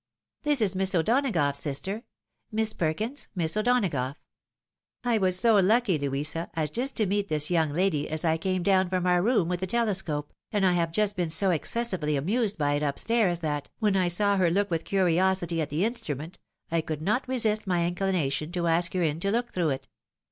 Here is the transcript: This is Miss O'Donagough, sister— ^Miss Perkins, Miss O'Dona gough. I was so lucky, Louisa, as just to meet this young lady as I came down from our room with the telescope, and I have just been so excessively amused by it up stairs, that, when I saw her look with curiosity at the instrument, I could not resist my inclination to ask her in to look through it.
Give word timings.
This 0.41 0.61
is 0.61 0.75
Miss 0.75 0.95
O'Donagough, 0.95 1.55
sister— 1.55 2.01
^Miss 2.51 2.75
Perkins, 2.75 3.27
Miss 3.35 3.55
O'Dona 3.55 3.87
gough. 3.87 4.17
I 5.03 5.19
was 5.19 5.39
so 5.39 5.57
lucky, 5.57 5.99
Louisa, 5.99 6.49
as 6.55 6.71
just 6.71 6.95
to 6.95 7.05
meet 7.05 7.27
this 7.29 7.51
young 7.51 7.71
lady 7.71 8.09
as 8.09 8.25
I 8.25 8.37
came 8.39 8.63
down 8.63 8.89
from 8.89 9.05
our 9.05 9.21
room 9.21 9.47
with 9.47 9.59
the 9.59 9.67
telescope, 9.67 10.33
and 10.51 10.65
I 10.65 10.71
have 10.73 10.91
just 10.91 11.15
been 11.15 11.29
so 11.29 11.51
excessively 11.51 12.15
amused 12.15 12.57
by 12.57 12.73
it 12.73 12.81
up 12.81 12.97
stairs, 12.97 13.41
that, 13.41 13.69
when 13.77 13.95
I 13.95 14.07
saw 14.07 14.37
her 14.37 14.49
look 14.49 14.71
with 14.71 14.85
curiosity 14.85 15.61
at 15.61 15.69
the 15.69 15.85
instrument, 15.85 16.39
I 16.71 16.81
could 16.81 17.03
not 17.03 17.27
resist 17.29 17.67
my 17.67 17.85
inclination 17.85 18.51
to 18.53 18.65
ask 18.65 18.93
her 18.93 19.03
in 19.03 19.19
to 19.19 19.29
look 19.29 19.51
through 19.53 19.69
it. 19.69 19.87